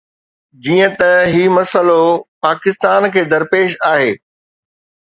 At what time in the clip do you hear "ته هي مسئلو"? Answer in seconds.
1.01-1.99